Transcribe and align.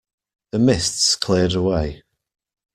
The 0.51 0.57
mists 0.57 1.15
cleared 1.15 1.53
away. 1.53 2.01